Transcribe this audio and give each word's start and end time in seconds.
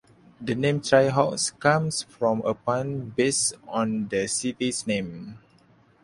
The 0.41 0.55
name 0.55 0.81
Tri 0.81 1.09
Hawks 1.09 1.51
comes 1.51 2.01
from 2.01 2.41
a 2.41 2.55
pun 2.55 3.13
based 3.15 3.53
on 3.67 4.07
the 4.07 4.25
city's 4.27 4.87
name. 4.87 5.37